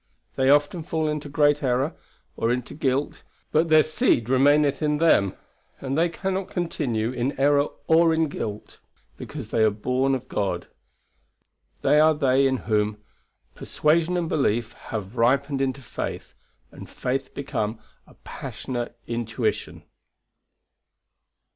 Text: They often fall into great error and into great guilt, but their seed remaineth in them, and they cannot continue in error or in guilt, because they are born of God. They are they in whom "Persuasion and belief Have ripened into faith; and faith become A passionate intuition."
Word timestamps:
They 0.35 0.49
often 0.49 0.81
fall 0.81 1.07
into 1.07 1.29
great 1.29 1.61
error 1.61 1.95
and 2.35 2.51
into 2.51 2.73
great 2.73 2.81
guilt, 2.81 3.23
but 3.51 3.69
their 3.69 3.83
seed 3.83 4.29
remaineth 4.29 4.81
in 4.81 4.97
them, 4.97 5.35
and 5.79 5.95
they 5.95 6.09
cannot 6.09 6.49
continue 6.49 7.11
in 7.11 7.39
error 7.39 7.67
or 7.85 8.11
in 8.11 8.27
guilt, 8.27 8.79
because 9.15 9.49
they 9.51 9.63
are 9.63 9.69
born 9.69 10.15
of 10.15 10.27
God. 10.27 10.65
They 11.83 11.99
are 11.99 12.15
they 12.15 12.47
in 12.47 12.57
whom 12.65 12.97
"Persuasion 13.53 14.17
and 14.17 14.27
belief 14.27 14.73
Have 14.73 15.17
ripened 15.17 15.61
into 15.61 15.83
faith; 15.83 16.33
and 16.71 16.89
faith 16.89 17.35
become 17.35 17.77
A 18.07 18.15
passionate 18.23 18.97
intuition." 19.05 19.83